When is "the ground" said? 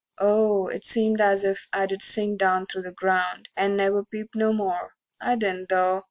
2.81-3.49